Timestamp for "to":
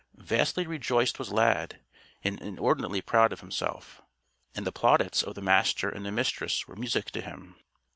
7.11-7.21